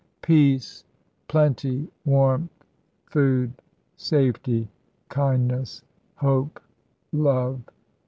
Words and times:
"Peace, 0.23 0.83
plenty, 1.27 1.87
warmth, 2.05 2.65
food, 3.05 3.51
safety, 3.95 4.67
kindness, 5.09 5.83
hope, 6.15 6.59
love!" 7.11 7.61